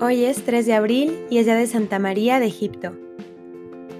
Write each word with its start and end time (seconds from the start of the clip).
Hoy 0.00 0.24
es 0.24 0.44
3 0.44 0.66
de 0.66 0.74
abril 0.74 1.16
y 1.30 1.38
es 1.38 1.46
día 1.46 1.54
de 1.54 1.68
Santa 1.68 2.00
María 2.00 2.40
de 2.40 2.46
Egipto. 2.46 2.94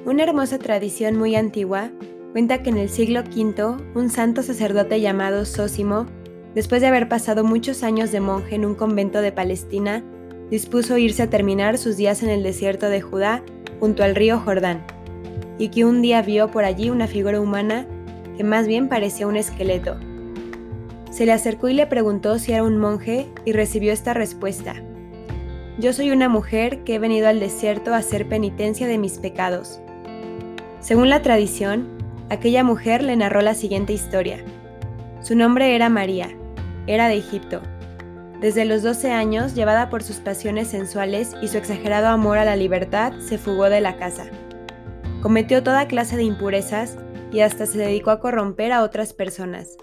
Una 0.04 0.24
hermosa 0.24 0.58
tradición 0.58 1.16
muy 1.16 1.36
antigua 1.36 1.92
cuenta 2.32 2.64
que 2.64 2.70
en 2.70 2.78
el 2.78 2.88
siglo 2.88 3.20
V 3.20 3.76
un 3.94 4.10
santo 4.10 4.42
sacerdote 4.42 5.00
llamado 5.00 5.44
Sósimo, 5.44 6.06
después 6.52 6.82
de 6.82 6.88
haber 6.88 7.08
pasado 7.08 7.44
muchos 7.44 7.84
años 7.84 8.10
de 8.10 8.18
monje 8.18 8.56
en 8.56 8.64
un 8.64 8.74
convento 8.74 9.20
de 9.20 9.30
Palestina, 9.30 10.02
dispuso 10.50 10.98
irse 10.98 11.22
a 11.22 11.30
terminar 11.30 11.78
sus 11.78 11.96
días 11.96 12.24
en 12.24 12.28
el 12.28 12.42
desierto 12.42 12.88
de 12.88 13.00
Judá 13.00 13.44
junto 13.78 14.02
al 14.02 14.16
río 14.16 14.40
Jordán, 14.40 14.84
y 15.58 15.68
que 15.68 15.84
un 15.84 16.02
día 16.02 16.22
vio 16.22 16.50
por 16.50 16.64
allí 16.64 16.90
una 16.90 17.06
figura 17.06 17.40
humana 17.40 17.86
que 18.36 18.42
más 18.42 18.66
bien 18.66 18.88
parecía 18.88 19.28
un 19.28 19.36
esqueleto. 19.36 19.96
Se 21.12 21.24
le 21.24 21.30
acercó 21.30 21.68
y 21.68 21.74
le 21.74 21.86
preguntó 21.86 22.40
si 22.40 22.50
era 22.50 22.64
un 22.64 22.78
monje 22.78 23.28
y 23.44 23.52
recibió 23.52 23.92
esta 23.92 24.12
respuesta. 24.12 24.82
Yo 25.76 25.92
soy 25.92 26.12
una 26.12 26.28
mujer 26.28 26.84
que 26.84 26.94
he 26.94 26.98
venido 27.00 27.26
al 27.26 27.40
desierto 27.40 27.92
a 27.92 27.96
hacer 27.96 28.28
penitencia 28.28 28.86
de 28.86 28.96
mis 28.96 29.18
pecados. 29.18 29.80
Según 30.78 31.10
la 31.10 31.20
tradición, 31.20 31.88
aquella 32.30 32.62
mujer 32.62 33.02
le 33.02 33.16
narró 33.16 33.40
la 33.40 33.54
siguiente 33.54 33.92
historia. 33.92 34.38
Su 35.20 35.34
nombre 35.34 35.74
era 35.74 35.88
María, 35.88 36.28
era 36.86 37.08
de 37.08 37.16
Egipto. 37.16 37.60
Desde 38.40 38.64
los 38.64 38.84
12 38.84 39.10
años, 39.10 39.56
llevada 39.56 39.90
por 39.90 40.04
sus 40.04 40.18
pasiones 40.18 40.68
sensuales 40.68 41.34
y 41.42 41.48
su 41.48 41.58
exagerado 41.58 42.06
amor 42.06 42.38
a 42.38 42.44
la 42.44 42.54
libertad, 42.54 43.12
se 43.18 43.36
fugó 43.36 43.68
de 43.68 43.80
la 43.80 43.96
casa. 43.96 44.26
Cometió 45.22 45.64
toda 45.64 45.88
clase 45.88 46.16
de 46.16 46.22
impurezas 46.22 46.98
y 47.32 47.40
hasta 47.40 47.66
se 47.66 47.78
dedicó 47.78 48.10
a 48.12 48.20
corromper 48.20 48.70
a 48.70 48.84
otras 48.84 49.12
personas. 49.12 49.76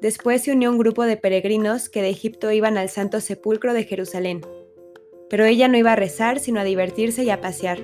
Después 0.00 0.42
se 0.42 0.52
unió 0.52 0.70
un 0.70 0.78
grupo 0.78 1.02
de 1.02 1.16
peregrinos 1.16 1.88
que 1.88 2.02
de 2.02 2.10
Egipto 2.10 2.52
iban 2.52 2.78
al 2.78 2.90
Santo 2.90 3.20
Sepulcro 3.20 3.72
de 3.72 3.82
Jerusalén 3.82 4.42
pero 5.28 5.44
ella 5.44 5.68
no 5.68 5.76
iba 5.76 5.92
a 5.92 5.96
rezar, 5.96 6.38
sino 6.38 6.60
a 6.60 6.64
divertirse 6.64 7.24
y 7.24 7.30
a 7.30 7.40
pasear. 7.40 7.78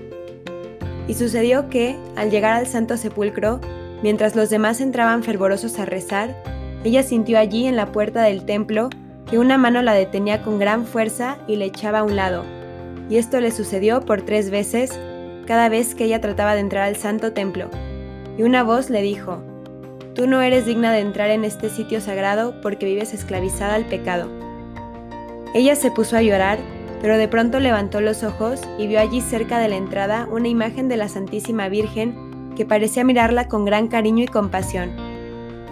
Y 1.09 1.15
sucedió 1.15 1.69
que, 1.69 1.97
al 2.17 2.31
llegar 2.31 2.55
al 2.55 2.67
Santo 2.67 2.97
Sepulcro, 2.97 3.61
mientras 4.03 4.37
los 4.37 4.51
demás 4.51 4.81
entraban 4.81 5.23
fervorosos 5.23 5.79
a 5.79 5.85
rezar, 5.85 6.37
ella 6.85 7.03
sintió 7.03 7.39
allí 7.39 7.67
en 7.67 7.77
la 7.77 7.93
puerta 7.93 8.23
del 8.23 8.45
templo 8.45 8.91
que 9.29 9.39
una 9.39 9.59
mano 9.59 9.83
la 9.83 9.95
detenía 9.95 10.43
con 10.43 10.59
gran 10.59 10.85
fuerza 10.85 11.39
y 11.47 11.57
le 11.57 11.67
echaba 11.67 12.01
a 12.01 12.05
un 12.05 12.17
lado. 12.17 12.45
Y 13.09 13.17
esto 13.17 13.41
le 13.41 13.51
sucedió 13.51 14.01
por 14.01 14.23
tres 14.23 14.51
veces, 14.51 14.99
cada 15.47 15.69
vez 15.69 15.95
que 15.95 16.05
ella 16.05 16.21
trataba 16.21 16.55
de 16.55 16.61
entrar 16.61 16.85
al 16.85 16.97
santo 16.97 17.33
templo. 17.33 17.69
Y 18.39 18.43
una 18.43 18.63
voz 18.63 18.91
le 18.91 19.03
dijo, 19.03 19.43
Tú 20.15 20.27
no 20.27 20.43
eres 20.43 20.67
digna 20.67 20.93
de 20.93 21.01
entrar 21.01 21.31
en 21.31 21.45
este 21.45 21.71
sitio 21.71 22.01
sagrado 22.03 22.61
porque 22.61 22.85
vives 22.85 23.15
esclavizada 23.15 23.75
al 23.75 23.87
pecado. 23.87 24.29
Ella 25.55 25.75
se 25.75 25.91
puso 25.91 26.17
a 26.17 26.23
llorar 26.23 26.59
pero 27.03 27.19
de 27.19 27.27
pronto 27.27 27.59
levantó 27.59 28.01
los 28.01 28.23
ojos 28.23 28.61
y 28.79 28.87
vio 28.87 29.01
allí 29.01 29.21
cerca 29.21 29.59
de 29.59 29.69
la 29.69 29.77
entrada 29.77 30.29
una 30.31 30.47
imagen 30.47 30.89
de 30.89 30.97
la 30.97 31.09
Santísima 31.09 31.69
Virgen 31.69 32.15
que 32.57 32.65
parecía 32.65 33.03
mirarla 33.03 33.49
con 33.49 33.65
gran 33.65 33.89
cariño 33.89 34.23
y 34.23 34.29
compasión. 34.29 34.93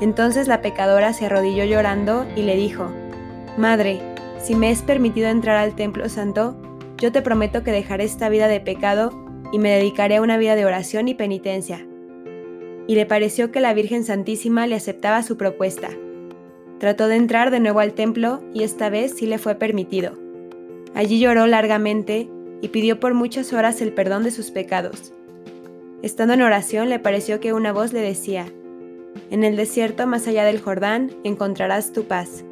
Entonces 0.01 0.49
la 0.49 0.61
pecadora 0.61 1.13
se 1.13 1.27
arrodilló 1.27 1.65
llorando 1.65 2.27
y 2.35 2.43
le 2.43 2.57
dijo, 2.57 2.91
Madre, 3.57 4.01
si 4.43 4.57
me 4.57 4.71
es 4.71 4.83
permitido 4.83 5.29
entrar 5.29 5.57
al 5.57 5.77
templo 5.77 6.09
santo, 6.09 6.57
yo 6.99 7.13
te 7.13 7.23
prometo 7.23 7.63
que 7.63 7.71
dejaré 7.71 8.05
esta 8.05 8.29
vida 8.29 8.49
de 8.49 8.61
pecado 8.61 9.13
y 9.53 9.61
me 9.61 9.71
dedicaré 9.71 10.17
a 10.17 10.23
una 10.23 10.37
vida 10.37 10.57
de 10.57 10.65
oración 10.65 11.07
y 11.07 11.15
penitencia. 11.15 11.87
Y 12.89 12.97
le 12.97 13.07
pareció 13.07 13.53
que 13.53 13.61
la 13.61 13.73
Virgen 13.73 14.03
Santísima 14.03 14.67
le 14.67 14.75
aceptaba 14.75 15.23
su 15.23 15.37
propuesta. 15.37 15.91
Trató 16.79 17.07
de 17.07 17.17
entrar 17.17 17.53
de 17.53 17.61
nuevo 17.61 17.79
al 17.79 17.93
templo 17.93 18.41
y 18.53 18.65
esta 18.65 18.91
vez 18.91 19.15
sí 19.17 19.27
le 19.27 19.39
fue 19.39 19.55
permitido. 19.55 20.30
Allí 20.95 21.19
lloró 21.19 21.47
largamente 21.47 22.29
y 22.63 22.69
pidió 22.69 23.01
por 23.01 23.15
muchas 23.15 23.53
horas 23.53 23.81
el 23.81 23.93
perdón 23.93 24.25
de 24.25 24.31
sus 24.31 24.51
pecados. 24.51 25.13
Estando 26.03 26.35
en 26.35 26.43
oración 26.43 26.89
le 26.89 26.99
pareció 26.99 27.41
que 27.41 27.53
una 27.53 27.73
voz 27.73 27.93
le 27.93 28.01
decía, 28.01 28.47
En 29.31 29.45
el 29.45 29.57
desierto 29.57 30.07
más 30.07 30.27
allá 30.27 30.45
del 30.45 30.61
Jordán 30.61 31.13
encontrarás 31.25 31.93
tu 31.93 32.05
paz. 32.05 32.45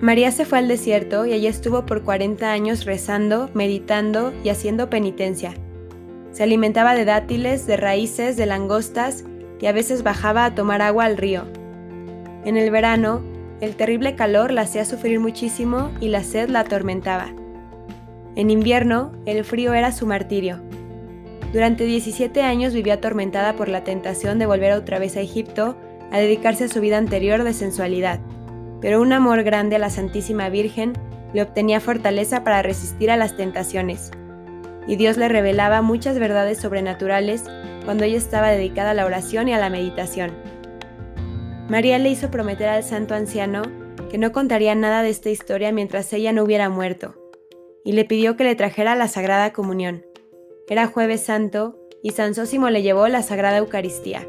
María 0.00 0.30
se 0.30 0.44
fue 0.44 0.58
al 0.58 0.68
desierto 0.68 1.24
y 1.24 1.32
allí 1.32 1.46
estuvo 1.46 1.86
por 1.86 2.02
40 2.02 2.50
años 2.50 2.84
rezando, 2.84 3.50
meditando 3.54 4.32
y 4.44 4.50
haciendo 4.50 4.90
penitencia. 4.90 5.54
Se 6.32 6.42
alimentaba 6.42 6.94
de 6.94 7.06
dátiles, 7.06 7.66
de 7.66 7.78
raíces, 7.78 8.36
de 8.36 8.44
langostas 8.44 9.24
y 9.58 9.66
a 9.66 9.72
veces 9.72 10.02
bajaba 10.02 10.44
a 10.44 10.54
tomar 10.54 10.82
agua 10.82 11.06
al 11.06 11.16
río. 11.16 11.44
En 12.44 12.58
el 12.58 12.70
verano, 12.70 13.22
el 13.60 13.74
terrible 13.74 14.14
calor 14.14 14.52
la 14.52 14.62
hacía 14.62 14.84
sufrir 14.84 15.20
muchísimo 15.20 15.90
y 16.00 16.08
la 16.08 16.22
sed 16.22 16.48
la 16.48 16.60
atormentaba. 16.60 17.28
En 18.34 18.50
invierno, 18.50 19.12
el 19.24 19.44
frío 19.44 19.72
era 19.72 19.92
su 19.92 20.06
martirio. 20.06 20.60
Durante 21.52 21.84
17 21.84 22.42
años 22.42 22.74
vivió 22.74 22.92
atormentada 22.92 23.54
por 23.54 23.68
la 23.68 23.82
tentación 23.82 24.38
de 24.38 24.46
volver 24.46 24.72
otra 24.72 24.98
vez 24.98 25.16
a 25.16 25.20
Egipto 25.20 25.76
a 26.12 26.18
dedicarse 26.18 26.64
a 26.64 26.68
su 26.68 26.80
vida 26.80 26.98
anterior 26.98 27.44
de 27.44 27.54
sensualidad, 27.54 28.20
pero 28.80 29.00
un 29.00 29.12
amor 29.12 29.42
grande 29.42 29.76
a 29.76 29.78
la 29.78 29.90
Santísima 29.90 30.50
Virgen 30.50 30.92
le 31.32 31.42
obtenía 31.42 31.80
fortaleza 31.80 32.44
para 32.44 32.62
resistir 32.62 33.10
a 33.10 33.16
las 33.16 33.36
tentaciones, 33.36 34.10
y 34.86 34.96
Dios 34.96 35.16
le 35.16 35.28
revelaba 35.28 35.82
muchas 35.82 36.18
verdades 36.18 36.58
sobrenaturales 36.58 37.44
cuando 37.84 38.04
ella 38.04 38.18
estaba 38.18 38.50
dedicada 38.50 38.90
a 38.90 38.94
la 38.94 39.06
oración 39.06 39.48
y 39.48 39.54
a 39.54 39.58
la 39.58 39.70
meditación. 39.70 40.32
María 41.68 41.98
le 41.98 42.10
hizo 42.10 42.30
prometer 42.30 42.68
al 42.68 42.84
santo 42.84 43.14
anciano 43.14 43.62
que 44.08 44.18
no 44.18 44.30
contaría 44.30 44.74
nada 44.76 45.02
de 45.02 45.10
esta 45.10 45.30
historia 45.30 45.72
mientras 45.72 46.12
ella 46.12 46.32
no 46.32 46.44
hubiera 46.44 46.68
muerto, 46.68 47.16
y 47.84 47.92
le 47.92 48.04
pidió 48.04 48.36
que 48.36 48.44
le 48.44 48.54
trajera 48.54 48.94
la 48.94 49.08
Sagrada 49.08 49.52
Comunión. 49.52 50.06
Era 50.68 50.86
jueves 50.86 51.22
santo 51.22 51.76
y 52.04 52.10
San 52.10 52.36
Sósimo 52.36 52.70
le 52.70 52.82
llevó 52.82 53.08
la 53.08 53.22
Sagrada 53.22 53.58
Eucaristía. 53.58 54.24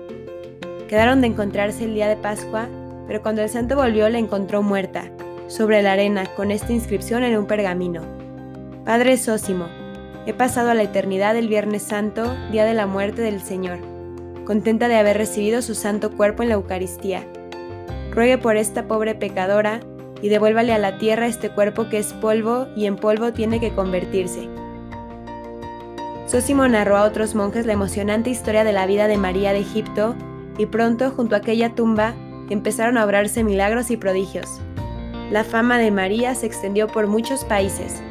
Quedaron 0.87 1.21
de 1.21 1.27
encontrarse 1.27 1.83
el 1.83 1.93
día 1.93 2.07
de 2.07 2.17
Pascua, 2.17 2.69
pero 3.05 3.21
cuando 3.21 3.43
el 3.43 3.49
santo 3.49 3.75
volvió 3.75 4.09
la 4.09 4.17
encontró 4.17 4.63
muerta, 4.63 5.11
sobre 5.45 5.83
la 5.83 5.91
arena, 5.91 6.25
con 6.35 6.49
esta 6.49 6.73
inscripción 6.73 7.23
en 7.23 7.37
un 7.37 7.45
pergamino. 7.45 8.01
Padre 8.83 9.15
Sósimo, 9.15 9.67
he 10.25 10.33
pasado 10.33 10.71
a 10.71 10.73
la 10.73 10.83
eternidad 10.83 11.37
el 11.37 11.49
Viernes 11.49 11.83
Santo, 11.83 12.35
día 12.51 12.65
de 12.65 12.73
la 12.73 12.87
muerte 12.87 13.21
del 13.21 13.41
Señor 13.41 13.96
contenta 14.47 14.87
de 14.87 14.95
haber 14.95 15.17
recibido 15.17 15.61
su 15.61 15.75
santo 15.75 16.09
cuerpo 16.09 16.41
en 16.41 16.47
la 16.47 16.55
Eucaristía. 16.55 17.27
Ruegue 18.11 18.37
por 18.37 18.55
esta 18.55 18.87
pobre 18.87 19.13
pecadora 19.13 19.81
y 20.21 20.29
devuélvale 20.29 20.71
a 20.71 20.77
la 20.77 20.97
tierra 20.97 21.27
este 21.27 21.49
cuerpo 21.49 21.89
que 21.89 21.97
es 21.97 22.13
polvo 22.13 22.67
y 22.73 22.85
en 22.85 22.95
polvo 22.95 23.33
tiene 23.33 23.59
que 23.59 23.75
convertirse. 23.75 24.47
Sósimo 26.27 26.65
narró 26.65 26.95
a 26.95 27.03
otros 27.03 27.35
monjes 27.35 27.65
la 27.65 27.73
emocionante 27.73 28.29
historia 28.29 28.63
de 28.63 28.71
la 28.71 28.85
vida 28.85 29.09
de 29.09 29.17
María 29.17 29.51
de 29.51 29.59
Egipto 29.59 30.15
y 30.57 30.65
pronto 30.65 31.11
junto 31.11 31.35
a 31.35 31.39
aquella 31.39 31.75
tumba 31.75 32.13
empezaron 32.49 32.97
a 32.97 33.03
obrarse 33.03 33.43
milagros 33.43 33.91
y 33.91 33.97
prodigios. 33.97 34.61
La 35.29 35.43
fama 35.43 35.77
de 35.77 35.91
María 35.91 36.35
se 36.35 36.45
extendió 36.45 36.87
por 36.87 37.07
muchos 37.07 37.43
países. 37.43 38.01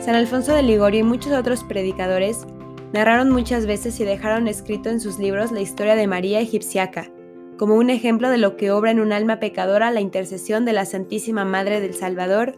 San 0.00 0.14
Alfonso 0.14 0.54
de 0.54 0.62
Ligorio 0.62 1.00
y 1.00 1.02
muchos 1.02 1.32
otros 1.32 1.62
predicadores 1.62 2.46
narraron 2.92 3.30
muchas 3.30 3.66
veces 3.66 3.98
y 4.00 4.04
dejaron 4.04 4.48
escrito 4.48 4.88
en 4.90 5.00
sus 5.00 5.18
libros 5.18 5.52
la 5.52 5.60
historia 5.60 5.96
de 5.96 6.06
María 6.06 6.40
egipciaca, 6.40 7.10
como 7.58 7.74
un 7.74 7.90
ejemplo 7.90 8.30
de 8.30 8.38
lo 8.38 8.56
que 8.56 8.70
obra 8.70 8.90
en 8.90 9.00
un 9.00 9.12
alma 9.12 9.40
pecadora 9.40 9.90
la 9.90 10.00
intercesión 10.00 10.64
de 10.64 10.72
la 10.72 10.84
Santísima 10.84 11.44
Madre 11.44 11.80
del 11.80 11.94
Salvador, 11.94 12.54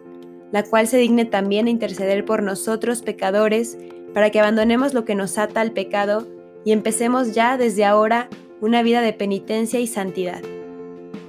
la 0.52 0.64
cual 0.64 0.86
se 0.88 0.98
digne 0.98 1.24
también 1.24 1.66
a 1.66 1.70
interceder 1.70 2.24
por 2.24 2.42
nosotros 2.42 3.02
pecadores, 3.02 3.78
para 4.14 4.30
que 4.30 4.40
abandonemos 4.40 4.94
lo 4.94 5.04
que 5.04 5.14
nos 5.14 5.38
ata 5.38 5.60
al 5.60 5.72
pecado 5.72 6.26
y 6.64 6.72
empecemos 6.72 7.34
ya 7.34 7.56
desde 7.56 7.84
ahora 7.84 8.28
una 8.60 8.82
vida 8.82 9.02
de 9.02 9.12
penitencia 9.12 9.80
y 9.80 9.86
santidad. 9.86 10.42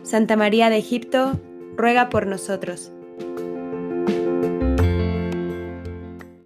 Santa 0.04 0.36
María 0.36 0.70
de 0.70 0.78
Egipto, 0.78 1.40
ruega 1.76 2.10
por 2.10 2.26
nosotros. 2.28 2.92